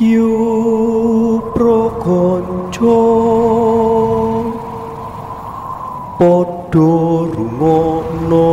Yu 0.00 1.40
prokonco 1.54 2.96
padha 6.18 7.28
rumono 7.34 8.48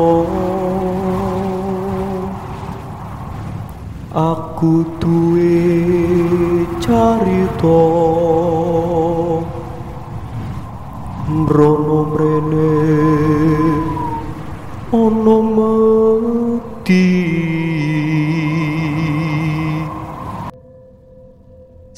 aku 4.13 4.83
duwe 4.99 5.55
carita. 6.83 7.79
Mrono 11.29 11.99
mrene 12.11 12.71
ana 14.91 15.37
mati. 15.55 17.07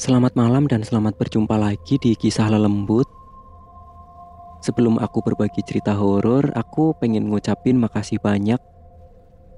Selamat 0.02 0.34
malam 0.34 0.66
dan 0.66 0.82
selamat 0.82 1.14
berjumpa 1.14 1.54
lagi 1.54 1.94
di 1.94 2.18
kisah 2.18 2.50
lelembut. 2.50 3.06
Sebelum 4.58 4.98
aku 4.98 5.22
berbagi 5.22 5.62
cerita 5.62 5.94
horor, 5.94 6.50
aku 6.58 6.90
pengen 6.98 7.30
ngucapin 7.30 7.78
makasih 7.78 8.18
banyak 8.18 8.58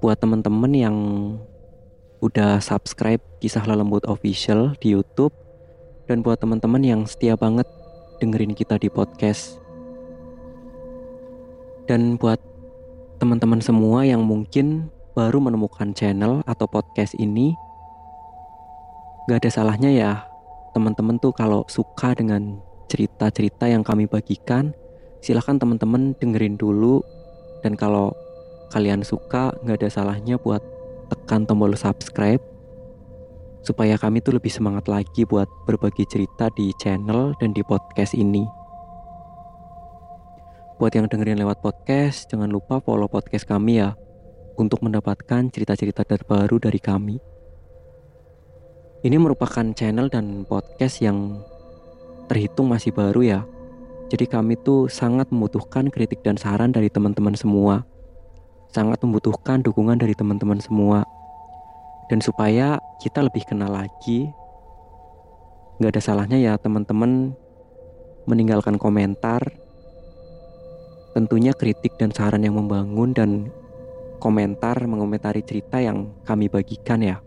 buat 0.05 0.21
teman-teman 0.21 0.69
yang 0.77 0.97
udah 2.21 2.61
subscribe 2.61 3.25
kisah 3.41 3.65
lelembut 3.65 4.05
official 4.05 4.77
di 4.85 4.93
YouTube 4.93 5.33
dan 6.13 6.21
buat 6.21 6.37
teman-teman 6.37 6.85
yang 6.85 7.01
setia 7.09 7.41
banget 7.41 7.65
dengerin 8.21 8.53
kita 8.53 8.77
di 8.77 8.93
podcast. 8.93 9.57
Dan 11.89 12.21
buat 12.21 12.37
teman-teman 13.17 13.65
semua 13.65 14.05
yang 14.05 14.21
mungkin 14.21 14.93
baru 15.17 15.41
menemukan 15.41 15.97
channel 15.97 16.45
atau 16.45 16.69
podcast 16.69 17.17
ini, 17.17 17.57
gak 19.25 19.41
ada 19.41 19.49
salahnya 19.49 19.89
ya 19.89 20.34
teman-teman 20.75 21.17
tuh 21.23 21.31
kalau 21.31 21.63
suka 21.71 22.13
dengan 22.19 22.59
cerita-cerita 22.91 23.71
yang 23.71 23.87
kami 23.87 24.11
bagikan, 24.11 24.75
silahkan 25.23 25.57
teman-teman 25.57 26.13
dengerin 26.19 26.59
dulu. 26.59 27.01
Dan 27.63 27.79
kalau 27.79 28.13
kalian 28.75 29.07
suka, 29.07 29.55
nggak 29.63 29.81
ada 29.81 29.89
salahnya 29.89 30.37
buat 30.37 30.61
tekan 31.09 31.47
tombol 31.47 31.73
subscribe 31.79 32.43
supaya 33.65 33.97
kami 33.97 34.21
tuh 34.21 34.37
lebih 34.37 34.53
semangat 34.53 34.93
lagi 34.93 35.25
buat 35.25 35.49
berbagi 35.65 36.05
cerita 36.05 36.53
di 36.53 36.69
channel 36.77 37.33
dan 37.41 37.57
di 37.57 37.65
podcast 37.65 38.13
ini. 38.13 38.45
Buat 40.77 40.93
yang 41.01 41.09
dengerin 41.09 41.41
lewat 41.41 41.65
podcast, 41.65 42.29
jangan 42.29 42.53
lupa 42.53 42.83
follow 42.85 43.09
podcast 43.09 43.49
kami 43.49 43.81
ya 43.81 43.97
untuk 44.61 44.85
mendapatkan 44.85 45.49
cerita-cerita 45.49 46.05
terbaru 46.05 46.61
dari 46.61 46.77
kami. 46.77 47.17
Ini 49.05 49.21
merupakan 49.21 49.69
channel 49.77 50.09
dan 50.09 50.49
podcast 50.49 51.05
yang 51.05 51.37
terhitung 52.25 52.73
masih 52.73 52.89
baru 52.89 53.21
ya. 53.21 53.41
Jadi 54.09 54.25
kami 54.25 54.57
tuh 54.57 54.89
sangat 54.89 55.29
membutuhkan 55.29 55.93
kritik 55.93 56.25
dan 56.25 56.41
saran 56.41 56.73
dari 56.73 56.89
teman-teman 56.89 57.37
semua. 57.37 57.85
Sangat 58.73 59.05
membutuhkan 59.05 59.61
dukungan 59.61 60.01
dari 60.01 60.17
teman-teman 60.17 60.57
semua. 60.57 61.05
Dan 62.09 62.25
supaya 62.25 62.81
kita 62.97 63.21
lebih 63.21 63.45
kenal 63.45 63.77
lagi, 63.77 64.25
nggak 65.77 65.93
ada 65.93 66.01
salahnya 66.01 66.41
ya 66.41 66.57
teman-teman 66.57 67.37
meninggalkan 68.25 68.81
komentar. 68.81 69.45
Tentunya 71.13 71.53
kritik 71.53 72.01
dan 72.01 72.09
saran 72.09 72.41
yang 72.41 72.57
membangun 72.57 73.13
dan 73.13 73.53
komentar 74.17 74.81
mengomentari 74.89 75.45
cerita 75.45 75.77
yang 75.77 76.09
kami 76.25 76.49
bagikan 76.49 77.05
ya. 77.05 77.24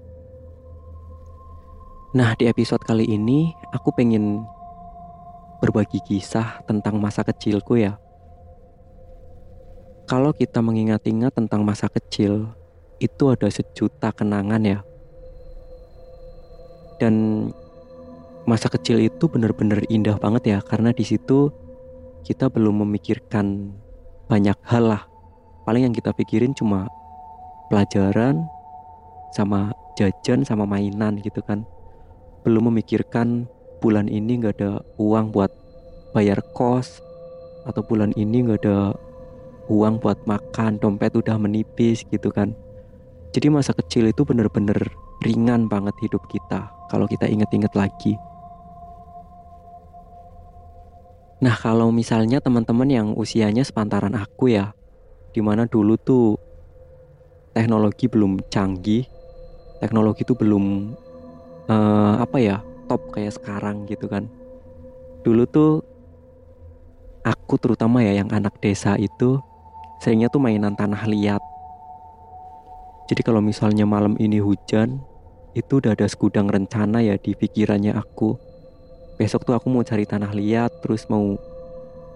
Nah, 2.17 2.33
di 2.33 2.49
episode 2.49 2.81
kali 2.81 3.05
ini 3.13 3.53
aku 3.69 3.93
pengen 3.93 4.41
berbagi 5.61 6.01
kisah 6.01 6.65
tentang 6.65 6.97
masa 6.97 7.21
kecilku 7.21 7.77
ya. 7.77 8.01
Kalau 10.09 10.33
kita 10.33 10.65
mengingat-ingat 10.65 11.37
tentang 11.37 11.61
masa 11.61 11.85
kecil, 11.85 12.49
itu 12.97 13.23
ada 13.29 13.45
sejuta 13.53 14.09
kenangan 14.09 14.65
ya. 14.65 14.79
Dan 16.97 17.45
masa 18.49 18.65
kecil 18.73 18.97
itu 18.97 19.29
benar-benar 19.29 19.85
indah 19.85 20.17
banget 20.17 20.57
ya 20.57 20.59
karena 20.65 20.89
di 20.97 21.05
situ 21.05 21.53
kita 22.25 22.49
belum 22.49 22.81
memikirkan 22.81 23.77
banyak 24.25 24.57
hal 24.65 24.89
lah. 24.89 25.05
Paling 25.69 25.85
yang 25.85 25.93
kita 25.93 26.17
pikirin 26.17 26.57
cuma 26.57 26.89
pelajaran 27.69 28.41
sama 29.37 29.69
jajan 29.93 30.41
sama 30.41 30.65
mainan 30.65 31.21
gitu 31.21 31.45
kan 31.45 31.76
belum 32.47 32.71
memikirkan 32.71 33.43
bulan 33.83 34.07
ini 34.07 34.39
nggak 34.39 34.55
ada 34.63 34.79
uang 34.95 35.35
buat 35.35 35.51
bayar 36.15 36.39
kos 36.55 37.03
atau 37.67 37.83
bulan 37.83 38.15
ini 38.15 38.47
nggak 38.47 38.63
ada 38.63 38.95
uang 39.67 39.99
buat 39.99 40.23
makan 40.23 40.79
dompet 40.79 41.11
udah 41.11 41.35
menipis 41.35 42.07
gitu 42.07 42.31
kan. 42.31 42.55
Jadi 43.35 43.51
masa 43.51 43.75
kecil 43.75 44.07
itu 44.07 44.23
bener-bener 44.23 44.79
ringan 45.27 45.67
banget 45.67 45.91
hidup 46.07 46.23
kita 46.31 46.71
kalau 46.87 47.03
kita 47.03 47.27
inget-inget 47.27 47.75
lagi. 47.75 48.15
Nah 51.43 51.53
kalau 51.59 51.91
misalnya 51.91 52.39
teman-teman 52.39 52.87
yang 52.87 53.07
usianya 53.11 53.67
sepantaran 53.67 54.15
aku 54.15 54.55
ya 54.55 54.71
di 55.35 55.43
mana 55.43 55.67
dulu 55.67 55.99
tuh 55.99 56.39
teknologi 57.51 58.07
belum 58.07 58.39
canggih 58.47 59.03
teknologi 59.83 60.25
itu 60.25 60.33
belum 60.33 60.95
uh, 61.67 62.23
apa 62.23 62.37
ya 62.39 62.57
top 62.87 63.11
kayak 63.13 63.35
sekarang 63.35 63.87
gitu 63.87 64.07
kan. 64.07 64.27
Dulu 65.23 65.43
tuh 65.47 65.71
aku 67.27 67.59
terutama 67.59 67.99
ya 68.03 68.23
yang 68.23 68.31
anak 68.31 68.55
desa 68.63 68.95
itu 68.95 69.39
seringnya 69.99 70.31
tuh 70.31 70.39
mainan 70.39 70.73
tanah 70.73 71.03
liat. 71.07 71.43
Jadi 73.07 73.21
kalau 73.23 73.39
misalnya 73.39 73.87
malam 73.87 74.19
ini 74.19 74.39
hujan 74.43 74.99
itu 75.55 75.79
udah 75.79 75.95
ada 75.95 76.07
segudang 76.07 76.47
rencana 76.51 76.99
ya 77.03 77.15
di 77.15 77.35
pikirannya 77.35 77.95
aku. 77.95 78.35
Besok 79.17 79.47
tuh 79.47 79.55
aku 79.55 79.67
mau 79.71 79.81
cari 79.81 80.05
tanah 80.05 80.31
liat 80.35 80.83
terus 80.83 81.07
mau 81.09 81.35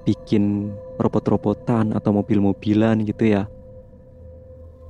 bikin 0.06 0.74
robot-robotan 0.98 1.96
atau 1.96 2.12
mobil-mobilan 2.14 3.02
gitu 3.08 3.34
ya. 3.34 3.48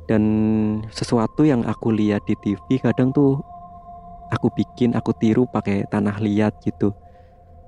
Dan 0.10 0.24
sesuatu 0.92 1.48
yang 1.48 1.64
aku 1.64 1.94
lihat 1.96 2.28
di 2.28 2.36
TV 2.36 2.82
kadang 2.84 3.16
tuh 3.16 3.40
aku 4.32 4.48
bikin, 4.56 4.96
aku 4.96 5.12
tiru 5.12 5.44
pakai 5.44 5.84
tanah 5.92 6.18
liat 6.24 6.64
gitu. 6.64 6.96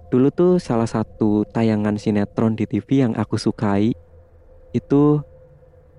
Dulu 0.07 0.31
tuh 0.31 0.51
salah 0.63 0.87
satu 0.87 1.43
tayangan 1.51 1.99
sinetron 1.99 2.55
di 2.55 2.63
TV 2.63 3.03
yang 3.03 3.13
aku 3.19 3.35
sukai 3.35 3.91
itu 4.71 5.03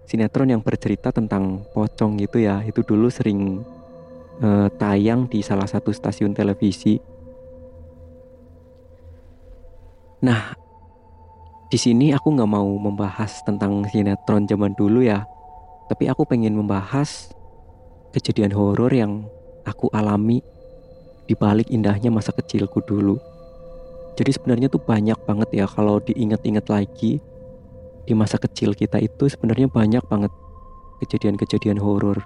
sinetron 0.09 0.51
yang 0.51 0.63
bercerita 0.65 1.13
tentang 1.13 1.69
pocong 1.77 2.17
gitu 2.19 2.41
ya. 2.41 2.65
Itu 2.65 2.81
dulu 2.81 3.13
sering 3.13 3.61
uh, 4.41 4.73
tayang 4.81 5.29
di 5.29 5.45
salah 5.45 5.69
satu 5.69 5.93
stasiun 5.93 6.33
televisi. 6.33 6.97
Nah, 10.25 10.57
di 11.69 11.77
sini 11.77 12.17
aku 12.17 12.33
nggak 12.33 12.49
mau 12.49 12.71
membahas 12.81 13.45
tentang 13.45 13.85
sinetron 13.93 14.49
zaman 14.49 14.73
dulu 14.73 15.05
ya, 15.05 15.29
tapi 15.91 16.09
aku 16.09 16.25
pengen 16.25 16.57
membahas 16.57 17.35
kejadian 18.15 18.55
horor 18.55 18.89
yang 18.95 19.27
aku 19.65 19.89
alami 19.93 20.41
di 21.25 21.35
balik 21.37 21.73
indahnya 21.73 22.13
masa 22.13 22.31
kecilku 22.33 22.85
dulu. 22.85 23.17
Jadi 24.15 24.31
sebenarnya 24.31 24.71
tuh 24.71 24.79
banyak 24.79 25.19
banget 25.27 25.49
ya 25.53 25.67
kalau 25.67 25.99
diingat-ingat 25.99 26.71
lagi 26.71 27.19
di 28.05 28.13
masa 28.13 28.39
kecil 28.39 28.77
kita 28.77 29.01
itu 29.01 29.27
sebenarnya 29.27 29.67
banyak 29.67 30.05
banget 30.07 30.31
kejadian-kejadian 31.03 31.81
horor. 31.81 32.23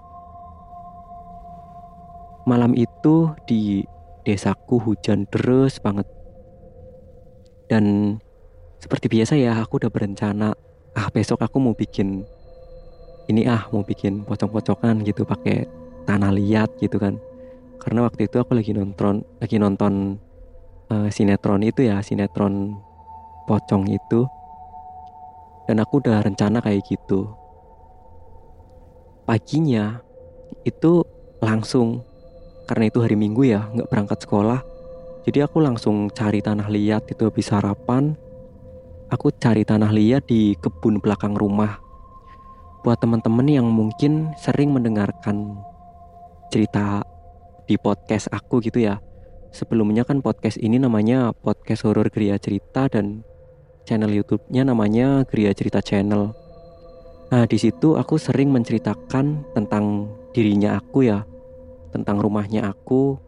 Malam 2.45 2.77
itu 2.77 3.33
di 3.49 3.87
desaku 4.27 4.83
hujan 4.83 5.25
deras 5.33 5.81
banget. 5.81 6.05
Dan 7.69 8.17
seperti 8.81 9.07
biasa 9.09 9.37
ya 9.37 9.57
aku 9.59 9.81
udah 9.81 9.91
berencana 9.93 10.55
ah 10.97 11.09
besok 11.13 11.43
aku 11.45 11.61
mau 11.61 11.75
bikin 11.77 12.25
ini 13.29 13.45
ah 13.45 13.69
mau 13.75 13.85
bikin 13.85 14.25
pocong-pocongan 14.25 15.05
gitu 15.05 15.27
pakai 15.29 15.69
tanah 16.09 16.33
liat 16.33 16.73
gitu 16.81 16.97
kan 16.97 17.21
karena 17.79 18.05
waktu 18.05 18.27
itu 18.27 18.37
aku 18.43 18.59
lagi 18.59 18.75
nonton 18.75 19.23
lagi 19.39 19.57
nonton 19.57 20.19
uh, 20.91 21.09
sinetron 21.09 21.63
itu 21.63 21.87
ya 21.87 22.03
sinetron 22.03 22.77
pocong 23.49 23.89
itu. 23.89 24.29
Dan 25.69 25.85
aku 25.85 26.01
udah 26.01 26.25
rencana 26.25 26.65
kayak 26.65 26.81
gitu. 26.89 27.29
Paginya 29.29 30.01
itu 30.65 31.05
langsung 31.45 32.01
karena 32.65 32.89
itu 32.89 33.05
hari 33.05 33.17
minggu 33.17 33.45
ya 33.45 33.69
nggak 33.73 33.89
berangkat 33.89 34.19
sekolah. 34.25 34.61
Jadi 35.29 35.45
aku 35.45 35.61
langsung 35.61 36.09
cari 36.09 36.41
tanah 36.41 36.73
liat 36.73 37.05
itu 37.13 37.29
habis 37.29 37.53
sarapan. 37.53 38.17
Aku 39.13 39.29
cari 39.37 39.65
tanah 39.65 39.93
liat 39.93 40.25
di 40.25 40.57
kebun 40.57 41.05
belakang 41.05 41.37
rumah. 41.37 41.77
Buat 42.81 43.05
teman-teman 43.05 43.45
yang 43.45 43.69
mungkin 43.69 44.33
sering 44.41 44.73
mendengarkan 44.73 45.61
cerita 46.49 47.05
di 47.69 47.77
podcast 47.77 48.33
aku 48.33 48.65
gitu 48.65 48.81
ya 48.81 48.99
sebelumnya 49.53 50.05
kan 50.05 50.21
podcast 50.21 50.61
ini 50.61 50.81
namanya 50.81 51.33
podcast 51.33 51.85
horor 51.85 52.09
Gria 52.13 52.37
Cerita 52.41 52.89
dan 52.89 53.25
channel 53.89 54.13
YouTube-nya 54.13 54.69
namanya 54.69 55.25
Gria 55.25 55.53
Cerita 55.57 55.81
Channel. 55.81 56.37
Nah, 57.29 57.45
di 57.45 57.57
situ 57.61 57.97
aku 57.97 58.17
sering 58.17 58.53
menceritakan 58.53 59.45
tentang 59.53 60.09
dirinya 60.33 60.81
aku 60.81 61.09
ya, 61.09 61.25
tentang 61.93 62.21
rumahnya 62.21 62.69
aku. 62.69 63.21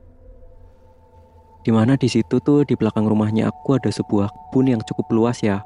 Di 1.60 1.72
mana 1.72 1.96
di 2.00 2.08
situ 2.08 2.40
tuh 2.40 2.64
di 2.64 2.72
belakang 2.76 3.04
rumahnya 3.04 3.52
aku 3.52 3.76
ada 3.76 3.92
sebuah 3.92 4.32
kebun 4.32 4.72
yang 4.72 4.80
cukup 4.84 5.12
luas 5.12 5.44
ya. 5.44 5.60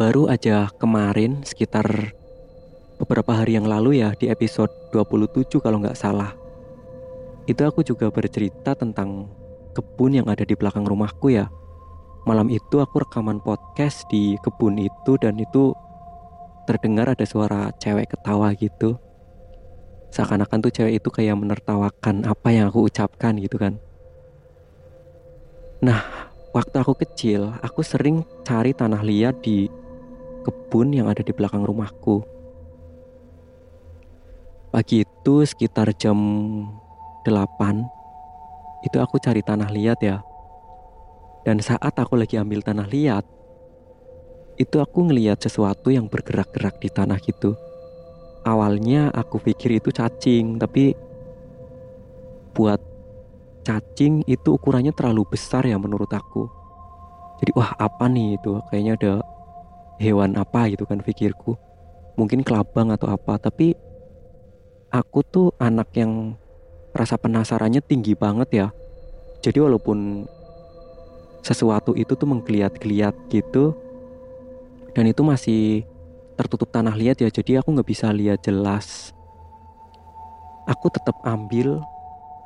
Baru 0.00 0.30
aja 0.30 0.72
kemarin 0.80 1.44
sekitar 1.44 2.16
beberapa 2.98 3.30
hari 3.30 3.54
yang 3.54 3.70
lalu 3.70 4.02
ya 4.02 4.10
di 4.18 4.26
episode 4.26 4.70
27 4.90 5.62
kalau 5.62 5.78
nggak 5.78 5.94
salah. 5.94 6.34
Itu 7.46 7.62
aku 7.64 7.86
juga 7.86 8.10
bercerita 8.10 8.74
tentang 8.74 9.30
kebun 9.72 10.18
yang 10.18 10.26
ada 10.26 10.42
di 10.42 10.58
belakang 10.58 10.82
rumahku 10.82 11.30
ya. 11.30 11.46
Malam 12.26 12.50
itu 12.50 12.82
aku 12.82 13.06
rekaman 13.06 13.38
podcast 13.40 14.04
di 14.10 14.34
kebun 14.42 14.76
itu 14.76 15.16
dan 15.22 15.38
itu 15.38 15.72
terdengar 16.66 17.08
ada 17.14 17.24
suara 17.24 17.72
cewek 17.78 18.12
ketawa 18.12 18.52
gitu. 18.58 18.98
Seakan-akan 20.12 20.58
tuh 20.66 20.72
cewek 20.74 21.00
itu 21.00 21.08
kayak 21.08 21.38
menertawakan 21.38 22.26
apa 22.26 22.48
yang 22.52 22.68
aku 22.68 22.84
ucapkan 22.84 23.38
gitu 23.40 23.56
kan. 23.56 23.80
Nah, 25.78 26.02
waktu 26.50 26.76
aku 26.82 26.98
kecil, 26.98 27.54
aku 27.62 27.86
sering 27.86 28.26
cari 28.42 28.74
tanah 28.74 29.00
liat 29.00 29.40
di 29.40 29.70
kebun 30.42 30.90
yang 30.92 31.06
ada 31.06 31.22
di 31.22 31.30
belakang 31.30 31.62
rumahku. 31.62 32.37
Pagi 34.68 35.00
itu 35.00 35.48
sekitar 35.48 35.96
jam 35.96 36.12
8 37.24 38.84
itu 38.84 39.00
aku 39.00 39.16
cari 39.16 39.40
tanah 39.40 39.72
liat 39.72 39.96
ya. 40.04 40.20
Dan 41.40 41.64
saat 41.64 41.96
aku 41.96 42.20
lagi 42.20 42.36
ambil 42.36 42.60
tanah 42.60 42.84
liat, 42.84 43.24
itu 44.60 44.76
aku 44.76 45.08
ngeliat 45.08 45.40
sesuatu 45.40 45.88
yang 45.88 46.04
bergerak-gerak 46.12 46.76
di 46.84 46.92
tanah 46.92 47.16
gitu. 47.24 47.56
Awalnya 48.44 49.08
aku 49.16 49.40
pikir 49.40 49.80
itu 49.80 49.88
cacing, 49.88 50.60
tapi 50.60 50.92
buat 52.52 52.84
cacing 53.64 54.28
itu 54.28 54.52
ukurannya 54.52 54.92
terlalu 54.92 55.24
besar 55.32 55.64
ya 55.64 55.80
menurut 55.80 56.12
aku. 56.12 56.44
Jadi 57.40 57.56
wah 57.56 57.72
apa 57.80 58.04
nih 58.04 58.36
itu? 58.36 58.60
Kayaknya 58.68 58.92
ada 59.00 59.14
hewan 59.96 60.36
apa 60.36 60.68
gitu 60.68 60.84
kan 60.84 61.00
pikirku. 61.00 61.56
Mungkin 62.20 62.44
kelabang 62.44 62.92
atau 62.92 63.08
apa, 63.08 63.40
tapi 63.40 63.87
aku 64.88 65.20
tuh 65.24 65.46
anak 65.60 65.92
yang 65.96 66.36
rasa 66.96 67.20
penasarannya 67.20 67.84
tinggi 67.84 68.16
banget 68.16 68.48
ya. 68.50 68.66
Jadi 69.44 69.58
walaupun 69.62 70.26
sesuatu 71.42 71.94
itu 71.94 72.12
tuh 72.12 72.28
menggeliat-geliat 72.28 73.14
gitu 73.30 73.72
dan 74.92 75.04
itu 75.06 75.22
masih 75.22 75.86
tertutup 76.34 76.70
tanah 76.70 76.94
liat 76.94 77.18
ya 77.18 77.30
jadi 77.30 77.62
aku 77.62 77.74
nggak 77.74 77.88
bisa 77.88 78.10
lihat 78.10 78.42
jelas 78.42 79.16
aku 80.66 80.92
tetap 80.92 81.16
ambil 81.24 81.80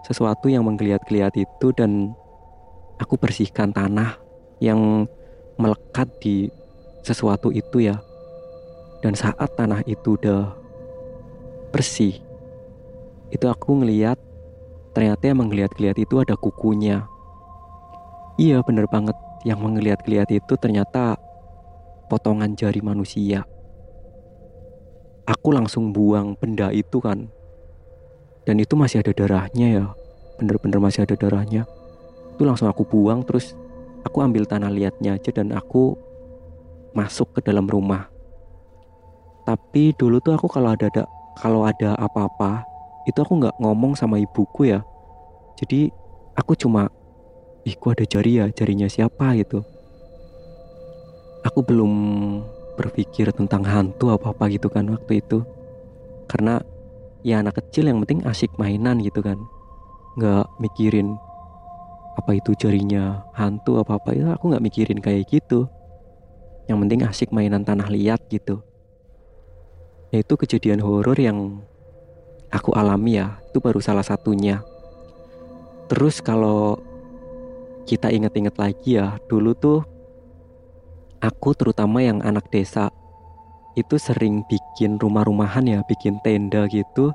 sesuatu 0.06 0.46
yang 0.46 0.62
menggeliat-geliat 0.68 1.34
itu 1.34 1.74
dan 1.74 2.14
aku 3.02 3.18
bersihkan 3.18 3.74
tanah 3.74 4.16
yang 4.62 5.08
melekat 5.58 6.08
di 6.22 6.46
sesuatu 7.02 7.50
itu 7.50 7.90
ya 7.90 7.98
dan 9.02 9.18
saat 9.18 9.50
tanah 9.58 9.82
itu 9.90 10.14
udah 10.14 10.54
bersih 11.74 12.22
itu 13.32 13.48
aku 13.48 13.80
ngeliat 13.80 14.20
ternyata 14.92 15.32
yang 15.32 15.40
menggeliat-geliat 15.40 15.96
itu 15.96 16.20
ada 16.20 16.36
kukunya. 16.36 17.08
Iya 18.36 18.60
bener 18.60 18.84
banget, 18.92 19.16
yang 19.48 19.64
menggeliat-geliat 19.64 20.28
itu 20.28 20.52
ternyata 20.60 21.16
potongan 22.12 22.52
jari 22.52 22.84
manusia. 22.84 23.48
Aku 25.24 25.48
langsung 25.48 25.96
buang 25.96 26.36
benda 26.36 26.68
itu 26.76 27.00
kan. 27.00 27.32
Dan 28.44 28.60
itu 28.60 28.76
masih 28.76 29.00
ada 29.00 29.16
darahnya 29.16 29.66
ya. 29.80 29.86
Bener-bener 30.36 30.76
masih 30.82 31.08
ada 31.08 31.16
darahnya. 31.16 31.64
Itu 32.36 32.44
langsung 32.44 32.68
aku 32.68 32.84
buang 32.84 33.24
terus 33.24 33.56
aku 34.04 34.20
ambil 34.20 34.44
tanah 34.44 34.68
liatnya 34.68 35.16
aja 35.16 35.30
dan 35.32 35.56
aku 35.56 35.96
masuk 36.92 37.38
ke 37.38 37.40
dalam 37.48 37.64
rumah. 37.64 38.12
Tapi 39.48 39.96
dulu 39.96 40.20
tuh 40.20 40.36
aku 40.36 40.50
kalau 40.52 40.74
ada 40.74 40.90
kalau 41.38 41.64
ada 41.64 41.96
apa-apa 41.96 42.71
itu 43.02 43.18
aku 43.18 43.42
nggak 43.42 43.58
ngomong 43.58 43.98
sama 43.98 44.18
ibuku 44.22 44.70
ya. 44.70 44.86
Jadi 45.58 45.90
aku 46.38 46.54
cuma 46.54 46.86
ih 47.66 47.74
ada 47.78 48.04
jari 48.06 48.38
ya? 48.38 48.46
Jarinya 48.50 48.86
siapa? 48.86 49.34
gitu. 49.38 49.62
Aku 51.42 51.66
belum 51.66 51.92
berpikir 52.78 53.34
tentang 53.34 53.66
hantu 53.66 54.14
apa 54.14 54.30
apa 54.30 54.46
gitu 54.50 54.70
kan 54.70 54.86
waktu 54.86 55.18
itu. 55.18 55.42
Karena 56.30 56.62
ya 57.26 57.42
anak 57.42 57.58
kecil 57.58 57.90
yang 57.90 57.98
penting 58.06 58.22
asik 58.26 58.54
mainan 58.58 59.02
gitu 59.02 59.20
kan. 59.22 59.38
Nggak 60.14 60.46
mikirin 60.62 61.18
apa 62.12 62.36
itu 62.36 62.52
jarinya 62.54 63.24
hantu 63.32 63.80
apa 63.80 63.96
apa 63.96 64.12
itu 64.12 64.28
aku 64.28 64.44
nggak 64.54 64.64
mikirin 64.64 65.00
kayak 65.02 65.26
gitu. 65.26 65.66
Yang 66.70 66.78
penting 66.86 67.00
asik 67.02 67.28
mainan 67.34 67.66
tanah 67.66 67.90
liat 67.90 68.22
gitu. 68.30 68.62
Ya 70.14 70.22
itu 70.22 70.34
kejadian 70.38 70.84
horor 70.84 71.18
yang 71.18 71.64
aku 72.52 72.76
alami 72.76 73.18
ya 73.18 73.40
itu 73.48 73.58
baru 73.58 73.80
salah 73.80 74.04
satunya. 74.04 74.60
Terus 75.88 76.20
kalau 76.20 76.78
kita 77.88 78.12
inget-inget 78.12 78.54
lagi 78.60 79.00
ya 79.00 79.18
dulu 79.26 79.56
tuh 79.56 79.80
aku 81.18 81.56
terutama 81.56 82.04
yang 82.04 82.22
anak 82.22 82.46
desa 82.52 82.92
itu 83.72 83.96
sering 83.96 84.44
bikin 84.46 85.00
rumah-rumahan 85.00 85.64
ya 85.64 85.80
bikin 85.88 86.20
tenda 86.20 86.68
gitu 86.68 87.10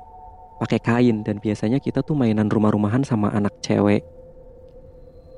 pakai 0.58 0.82
kain. 0.82 1.22
Dan 1.22 1.38
biasanya 1.38 1.78
kita 1.78 2.02
tuh 2.02 2.18
mainan 2.18 2.50
rumah-rumahan 2.50 3.06
sama 3.06 3.30
anak 3.30 3.54
cewek. 3.62 4.02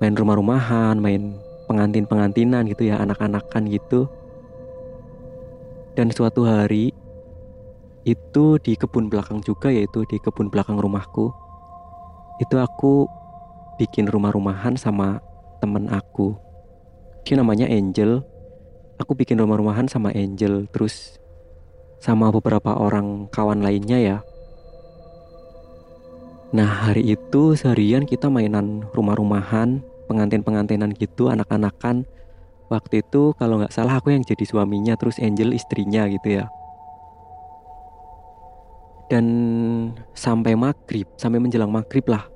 Main 0.01 0.17
rumah-rumahan 0.17 0.97
main 0.97 1.37
pengantin-pengantinan 1.69 2.67
gitu 2.73 2.89
ya 2.89 2.99
anak-anakan 3.05 3.69
gitu. 3.69 4.09
Dan 5.93 6.09
suatu 6.09 6.49
hari 6.49 6.97
itu 8.09 8.57
di 8.65 8.77
kebun 8.81 9.13
belakang 9.13 9.45
juga 9.45 9.69
yaitu 9.69 10.09
di 10.09 10.17
kebun 10.17 10.49
belakang 10.49 10.81
rumahku. 10.81 11.29
Itu 12.41 12.57
aku 12.57 13.05
bikin 13.77 14.09
rumah-rumahan 14.09 14.77
sama 14.81 15.21
temen 15.61 15.89
aku. 15.93 16.37
Dia 17.29 17.37
namanya 17.37 17.69
Angel. 17.69 18.25
Aku 19.01 19.13
bikin 19.17 19.41
rumah-rumahan 19.41 19.89
sama 19.89 20.13
Angel 20.13 20.69
terus 20.73 21.21
sama 22.01 22.33
beberapa 22.33 22.77
orang 22.77 23.29
kawan 23.29 23.61
lainnya 23.61 24.01
ya. 24.01 24.19
Nah 26.57 26.89
hari 26.89 27.15
itu 27.15 27.55
seharian 27.55 28.09
kita 28.09 28.33
mainan 28.33 28.89
rumah-rumahan 28.97 29.85
pengantin-pengantinan 30.09 30.97
gitu 30.97 31.29
anak-anakan. 31.29 32.09
Waktu 32.73 33.05
itu 33.05 33.37
kalau 33.37 33.61
nggak 33.61 33.75
salah 33.77 34.01
aku 34.01 34.17
yang 34.17 34.25
jadi 34.25 34.45
suaminya 34.49 34.97
terus 34.97 35.21
Angel 35.21 35.53
istrinya 35.53 36.09
gitu 36.09 36.41
ya 36.41 36.49
dan 39.11 39.27
sampai 40.15 40.55
maghrib 40.55 41.11
sampai 41.19 41.43
menjelang 41.43 41.69
maghrib 41.69 42.07
lah. 42.07 42.31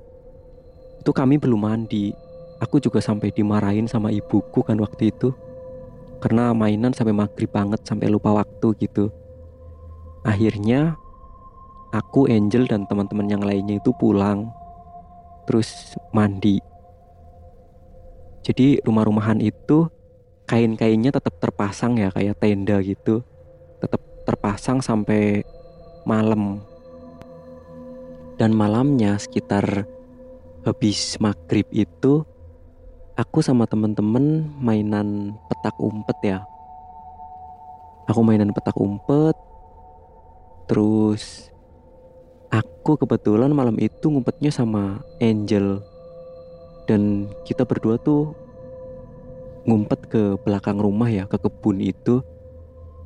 Itu 0.99 1.15
kami 1.15 1.39
belum 1.39 1.63
mandi. 1.63 2.11
Aku 2.59 2.83
juga 2.83 2.99
sampai 2.99 3.31
dimarahin 3.31 3.87
sama 3.87 4.11
ibuku 4.11 4.59
kan 4.59 4.75
waktu 4.83 5.15
itu. 5.15 5.31
Karena 6.19 6.51
mainan 6.51 6.91
sampai 6.91 7.15
maghrib 7.15 7.47
banget 7.47 7.79
sampai 7.87 8.11
lupa 8.11 8.35
waktu 8.35 8.75
gitu. 8.83 9.07
Akhirnya 10.27 10.99
aku 11.95 12.27
Angel 12.27 12.67
dan 12.67 12.83
teman-teman 12.91 13.31
yang 13.31 13.43
lainnya 13.45 13.79
itu 13.79 13.95
pulang. 13.95 14.51
Terus 15.47 15.95
mandi. 16.11 16.59
Jadi 18.43 18.83
rumah-rumahan 18.83 19.39
itu 19.39 19.87
kain-kainnya 20.45 21.15
tetap 21.15 21.39
terpasang 21.39 21.97
ya 21.97 22.11
kayak 22.11 22.35
tenda 22.41 22.83
gitu. 22.83 23.23
Tetap 23.79 24.01
terpasang 24.25 24.81
sampai 24.81 25.45
malam. 26.05 26.61
Dan 28.37 28.53
malamnya 28.53 29.17
sekitar 29.17 29.89
habis 30.65 31.17
maghrib 31.21 31.65
itu 31.73 32.25
aku 33.17 33.39
sama 33.41 33.65
temen-temen 33.65 34.49
mainan 34.61 35.33
petak 35.49 35.75
umpet 35.81 36.17
ya. 36.23 36.39
Aku 38.05 38.21
mainan 38.21 38.53
petak 38.53 38.77
umpet 38.77 39.33
terus 40.65 41.53
aku 42.49 42.97
kebetulan 42.97 43.53
malam 43.53 43.77
itu 43.81 44.09
ngumpetnya 44.09 44.53
sama 44.53 45.01
Angel. 45.21 45.81
Dan 46.85 47.33
kita 47.49 47.65
berdua 47.65 47.97
tuh 47.97 48.37
ngumpet 49.65 50.05
ke 50.05 50.37
belakang 50.45 50.77
rumah 50.77 51.09
ya 51.09 51.25
ke 51.25 51.41
kebun 51.41 51.81
itu. 51.81 52.21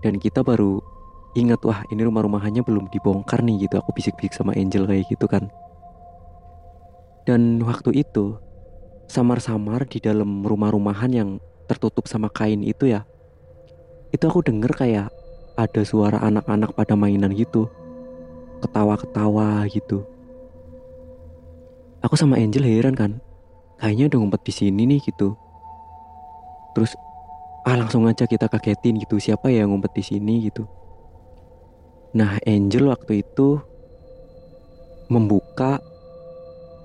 Dan 0.03 0.19
kita 0.19 0.43
baru 0.43 0.83
ingat 1.38 1.62
wah 1.65 1.86
ini 1.93 2.01
rumah-rumahannya 2.05 2.65
belum 2.65 2.89
dibongkar 2.89 3.45
nih 3.45 3.69
gitu 3.69 3.77
aku 3.77 3.93
bisik-bisik 3.93 4.33
sama 4.33 4.57
Angel 4.57 4.89
kayak 4.89 5.05
gitu 5.09 5.29
kan 5.29 5.50
Dan 7.29 7.62
waktu 7.62 7.93
itu 7.93 8.41
samar-samar 9.05 9.86
di 9.86 10.01
dalam 10.01 10.41
rumah-rumahan 10.41 11.13
yang 11.13 11.29
tertutup 11.69 12.09
sama 12.09 12.25
kain 12.33 12.65
itu 12.65 12.89
ya. 12.89 13.05
Itu 14.09 14.33
aku 14.33 14.41
denger 14.41 14.74
kayak 14.74 15.13
ada 15.53 15.81
suara 15.86 16.17
anak-anak 16.25 16.74
pada 16.74 16.98
mainan 16.98 17.38
gitu. 17.38 17.69
Ketawa-ketawa 18.65 19.62
gitu. 19.69 20.09
Aku 22.01 22.17
sama 22.17 22.41
Angel 22.41 22.65
heran 22.65 22.98
kan. 22.98 23.21
Kayaknya 23.77 24.09
udah 24.09 24.17
ngumpet 24.25 24.41
di 24.50 24.53
sini 24.55 24.89
nih 24.89 25.00
gitu. 25.05 25.38
Terus 26.74 26.98
ah 27.62 27.77
langsung 27.77 28.09
aja 28.09 28.25
kita 28.25 28.50
kagetin 28.50 28.98
gitu 28.98 29.21
siapa 29.21 29.53
ya 29.53 29.62
yang 29.62 29.77
ngumpet 29.77 29.93
di 29.93 30.01
sini 30.01 30.50
gitu. 30.50 30.65
Nah 32.09 32.41
Angel 32.41 32.89
waktu 32.89 33.21
itu 33.21 33.61
membuka 35.13 35.77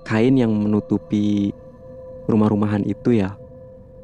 kain 0.05 0.37
yang 0.37 0.53
menutupi 0.53 1.49
rumah-rumahan 2.29 2.85
itu 2.85 3.17
ya. 3.17 3.33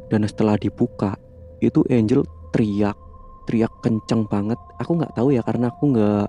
Dan 0.10 0.26
setelah 0.26 0.58
dibuka 0.58 1.16
itu 1.62 1.86
Angel 1.94 2.26
teriak 2.50 2.98
teriak 3.46 3.70
kenceng 3.86 4.26
banget. 4.26 4.58
Aku 4.82 4.98
nggak 4.98 5.14
tahu 5.14 5.34
ya 5.34 5.46
karena 5.46 5.70
aku 5.70 5.94
nggak 5.94 6.26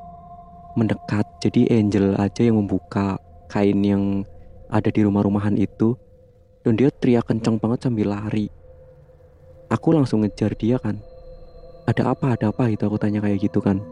mendekat. 0.76 1.24
Jadi 1.40 1.72
Angel 1.72 2.12
aja 2.16 2.44
yang 2.44 2.60
membuka 2.60 3.16
kain 3.48 3.80
yang 3.84 4.28
ada 4.68 4.88
di 4.92 5.00
rumah-rumahan 5.04 5.56
itu. 5.56 5.96
Dan 6.62 6.78
dia 6.78 6.92
teriak 6.94 7.26
kenceng 7.26 7.58
banget 7.58 7.88
sambil 7.88 8.14
lari. 8.14 8.46
Aku 9.72 9.90
langsung 9.96 10.22
ngejar 10.22 10.52
dia 10.54 10.78
kan. 10.78 11.00
Ada 11.88 12.14
apa, 12.14 12.38
ada 12.38 12.54
apa 12.54 12.70
gitu 12.70 12.86
aku 12.86 13.00
tanya 13.00 13.18
kayak 13.18 13.42
gitu 13.42 13.58
kan. 13.58 13.82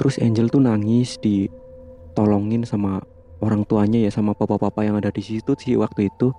Terus 0.00 0.16
Angel 0.20 0.48
tuh 0.48 0.62
nangis 0.62 1.18
ditolongin 1.20 2.64
sama 2.64 3.02
orang 3.42 3.66
tuanya 3.66 3.98
ya 3.98 4.10
sama 4.14 4.32
papa-papa 4.32 4.86
yang 4.86 4.96
ada 4.96 5.10
di 5.10 5.20
situ 5.20 5.52
sih 5.58 5.74
waktu 5.76 6.08
itu. 6.08 6.30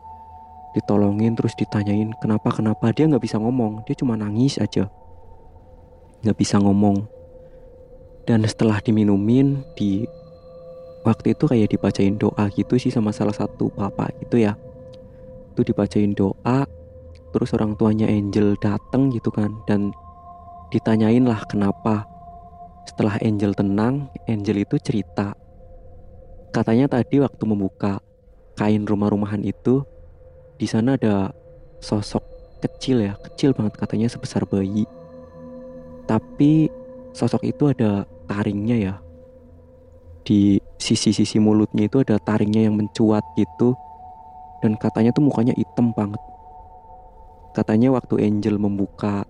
Ditolongin 0.73 1.37
terus 1.37 1.53
ditanyain 1.53 2.09
kenapa 2.17 2.49
kenapa? 2.49 2.89
Dia 2.95 3.05
nggak 3.05 3.21
bisa 3.21 3.37
ngomong 3.37 3.85
dia 3.85 3.93
cuma 3.93 4.17
nangis 4.17 4.57
aja. 4.57 4.89
Nggak 6.25 6.37
bisa 6.39 6.57
ngomong. 6.57 7.05
Dan 8.23 8.47
setelah 8.47 8.79
diminumin 8.79 9.61
di 9.75 10.07
waktu 11.03 11.35
itu 11.35 11.43
kayak 11.45 11.75
dibacain 11.75 12.15
doa 12.15 12.47
gitu 12.55 12.79
sih 12.79 12.89
sama 12.89 13.11
salah 13.11 13.35
satu 13.35 13.69
bapak 13.75 14.15
itu 14.23 14.41
ya. 14.41 14.57
Itu 15.53 15.61
dibacain 15.61 16.15
doa 16.17 16.65
terus 17.33 17.49
orang 17.57 17.73
tuanya 17.75 18.05
Angel 18.05 18.53
dateng 18.61 19.09
gitu 19.09 19.33
kan 19.33 19.49
dan 19.65 19.89
ditanyain 20.69 21.25
lah 21.25 21.41
kenapa 21.49 22.05
setelah 22.83 23.17
Angel 23.23 23.55
tenang 23.55 24.11
Angel 24.27 24.63
itu 24.63 24.75
cerita 24.79 25.33
katanya 26.53 26.85
tadi 26.85 27.17
waktu 27.17 27.43
membuka 27.49 27.97
kain 28.53 28.85
rumah-rumahan 28.85 29.41
itu 29.41 29.81
di 30.61 30.69
sana 30.69 30.95
ada 30.95 31.33
sosok 31.81 32.21
kecil 32.63 33.03
ya, 33.03 33.19
kecil 33.19 33.51
banget 33.51 33.75
katanya 33.75 34.07
sebesar 34.07 34.47
bayi. 34.47 34.87
Tapi 36.07 36.71
sosok 37.11 37.43
itu 37.43 37.67
ada 37.67 38.07
taringnya 38.29 38.77
ya. 38.79 38.95
Di 40.23 40.63
sisi-sisi 40.79 41.41
mulutnya 41.43 41.91
itu 41.91 41.99
ada 41.99 42.15
taringnya 42.15 42.71
yang 42.71 42.79
mencuat 42.79 43.25
gitu. 43.35 43.75
Dan 44.63 44.79
katanya 44.79 45.11
tuh 45.11 45.27
mukanya 45.27 45.51
hitam 45.59 45.91
banget. 45.91 46.21
Katanya 47.51 47.91
waktu 47.91 48.23
Angel 48.23 48.55
membuka 48.55 49.27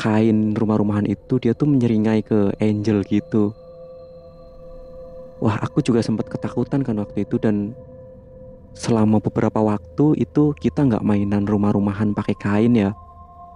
kain 0.00 0.56
rumah-rumahan 0.56 1.04
itu 1.04 1.36
dia 1.36 1.52
tuh 1.52 1.68
menyeringai 1.68 2.24
ke 2.24 2.56
Angel 2.56 3.04
gitu. 3.04 3.52
Wah 5.44 5.60
aku 5.60 5.84
juga 5.84 6.00
sempat 6.00 6.32
ketakutan 6.32 6.80
kan 6.80 6.96
waktu 6.96 7.28
itu 7.28 7.36
dan 7.36 7.76
selama 8.72 9.20
beberapa 9.20 9.60
waktu 9.60 10.16
itu 10.16 10.56
kita 10.56 10.88
nggak 10.88 11.04
mainan 11.04 11.44
rumah-rumahan 11.44 12.16
pakai 12.16 12.36
kain 12.40 12.72
ya. 12.72 12.96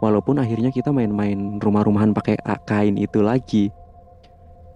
Walaupun 0.05 0.37
akhirnya 0.37 0.69
kita 0.69 0.93
main-main 0.93 1.57
rumah-rumahan 1.65 2.13
pakai 2.13 2.37
kain 2.69 3.01
itu 3.01 3.25
lagi. 3.25 3.73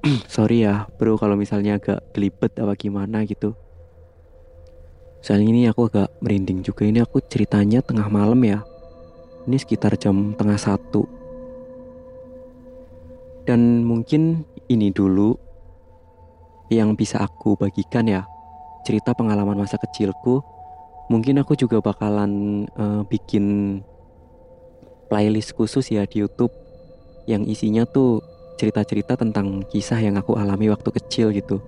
Sorry 0.33 0.65
ya 0.65 0.89
bro 0.97 1.21
kalau 1.21 1.37
misalnya 1.37 1.77
agak 1.77 2.01
gelibet 2.17 2.57
apa 2.57 2.73
gimana 2.81 3.29
gitu. 3.29 3.53
Soalnya 5.21 5.49
ini 5.53 5.63
aku 5.69 5.93
agak 5.93 6.09
merinding 6.25 6.65
juga. 6.65 6.89
Ini 6.89 7.05
aku 7.05 7.21
ceritanya 7.29 7.85
tengah 7.85 8.09
malam 8.09 8.41
ya. 8.41 8.65
Ini 9.45 9.57
sekitar 9.61 10.01
jam 10.01 10.33
tengah 10.33 10.57
satu 10.57 11.18
dan 13.49 13.81
mungkin 13.81 14.45
ini 14.69 14.93
dulu 14.93 15.33
yang 16.69 16.93
bisa 16.93 17.25
aku 17.25 17.57
bagikan 17.57 18.05
ya 18.05 18.29
cerita 18.85 19.17
pengalaman 19.17 19.57
masa 19.57 19.81
kecilku, 19.81 20.45
mungkin 21.09 21.41
aku 21.41 21.57
juga 21.57 21.81
bakalan 21.81 22.65
uh, 22.77 23.09
bikin 23.09 23.81
playlist 25.09 25.57
khusus 25.57 25.89
ya 25.89 26.05
di 26.05 26.21
YouTube 26.21 26.53
yang 27.25 27.49
isinya 27.49 27.89
tuh 27.89 28.21
cerita-cerita 28.61 29.17
tentang 29.17 29.65
kisah 29.73 29.97
yang 29.97 30.21
aku 30.21 30.37
alami 30.37 30.69
waktu 30.69 30.93
kecil 31.01 31.33
gitu. 31.33 31.65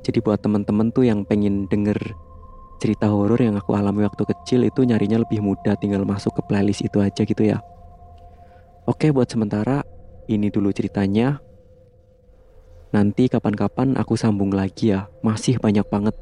Jadi 0.00 0.18
buat 0.24 0.40
temen-temen 0.40 0.96
tuh 0.96 1.04
yang 1.04 1.28
pengen 1.28 1.68
denger 1.68 2.00
cerita 2.80 3.12
horor 3.12 3.38
yang 3.38 3.60
aku 3.60 3.76
alami 3.76 4.02
waktu 4.08 4.24
kecil 4.26 4.64
itu 4.64 4.82
nyarinya 4.82 5.20
lebih 5.22 5.44
mudah 5.44 5.76
tinggal 5.76 6.08
masuk 6.08 6.34
ke 6.40 6.42
playlist 6.48 6.80
itu 6.80 6.98
aja 7.04 7.22
gitu 7.22 7.44
ya. 7.44 7.60
Oke 8.82 9.14
buat 9.14 9.30
sementara 9.30 9.86
ini 10.26 10.50
dulu 10.50 10.74
ceritanya. 10.74 11.38
Nanti 12.90 13.30
kapan-kapan 13.30 13.94
aku 13.94 14.18
sambung 14.18 14.50
lagi 14.50 14.90
ya. 14.90 15.06
Masih 15.22 15.62
banyak 15.62 15.86
banget 15.86 16.18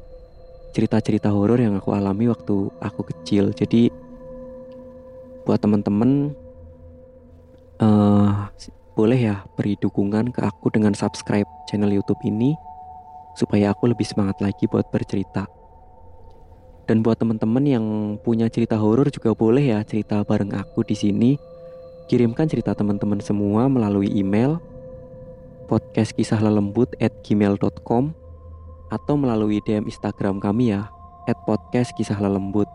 cerita-cerita 0.71 1.33
horor 1.33 1.57
yang 1.57 1.75
aku 1.75 1.91
alami 1.97 2.29
waktu 2.29 2.69
aku 2.77 3.01
kecil. 3.09 3.49
Jadi 3.51 3.89
buat 5.41 5.57
teman-teman 5.57 6.37
uh, 7.81 8.45
boleh 8.93 9.19
ya 9.19 9.41
beri 9.57 9.73
dukungan 9.81 10.29
ke 10.29 10.45
aku 10.45 10.69
dengan 10.69 10.93
subscribe 10.93 11.49
channel 11.65 11.89
YouTube 11.89 12.21
ini 12.21 12.53
supaya 13.33 13.73
aku 13.73 13.89
lebih 13.89 14.05
semangat 14.05 14.37
lagi 14.37 14.69
buat 14.69 14.85
bercerita. 14.93 15.49
Dan 16.85 17.01
buat 17.01 17.17
teman-teman 17.17 17.65
yang 17.65 17.85
punya 18.21 18.53
cerita 18.53 18.77
horor 18.77 19.09
juga 19.09 19.33
boleh 19.33 19.73
ya 19.73 19.79
cerita 19.81 20.21
bareng 20.21 20.53
aku 20.53 20.85
di 20.85 20.93
sini. 20.93 21.31
Kirimkan 22.11 22.43
cerita 22.43 22.75
teman-teman 22.75 23.23
semua 23.23 23.71
melalui 23.71 24.11
email 24.11 24.59
podcast 25.71 26.11
at 26.11 27.15
atau 28.91 29.15
melalui 29.15 29.63
DM 29.63 29.87
Instagram 29.87 30.43
kami 30.43 30.75
ya 30.75 30.91
at 31.23 31.39
podcast 31.47 31.95
kisah 31.95 32.19
lelembut. 32.19 32.67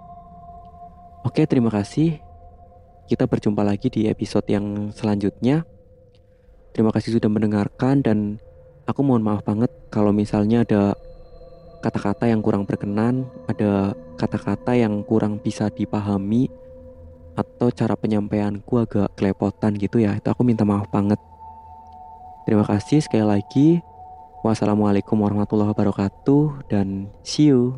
Oke 1.21 1.45
terima 1.45 1.69
kasih. 1.69 2.16
Kita 3.12 3.28
berjumpa 3.28 3.61
lagi 3.61 3.93
di 3.93 4.09
episode 4.09 4.49
yang 4.49 4.88
selanjutnya. 4.97 5.69
Terima 6.73 6.88
kasih 6.88 7.21
sudah 7.21 7.28
mendengarkan 7.28 8.00
dan 8.00 8.40
aku 8.88 9.05
mohon 9.05 9.21
maaf 9.21 9.45
banget 9.45 9.69
kalau 9.93 10.16
misalnya 10.16 10.64
ada 10.64 10.97
kata-kata 11.85 12.25
yang 12.25 12.40
kurang 12.40 12.64
berkenan, 12.64 13.28
ada 13.52 13.93
kata-kata 14.16 14.73
yang 14.81 15.05
kurang 15.05 15.37
bisa 15.45 15.69
dipahami 15.69 16.49
atau 17.37 17.69
cara 17.71 17.95
penyampaianku 17.95 18.81
agak 18.81 19.12
kelepotan 19.14 19.76
gitu 19.76 20.00
ya. 20.00 20.16
Itu 20.16 20.33
aku 20.33 20.43
minta 20.43 20.64
maaf 20.64 20.88
banget. 20.88 21.21
Terima 22.49 22.64
kasih 22.64 23.05
sekali 23.05 23.26
lagi. 23.26 23.85
Wassalamualaikum 24.40 25.19
warahmatullahi 25.19 25.75
wabarakatuh 25.75 26.71
dan 26.73 27.12
see 27.21 27.52
you. 27.52 27.76